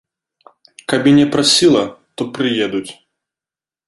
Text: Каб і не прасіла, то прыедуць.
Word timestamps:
Каб 0.93 1.01
і 1.11 1.11
не 1.19 1.25
прасіла, 1.35 1.83
то 2.15 2.27
прыедуць. 2.39 2.89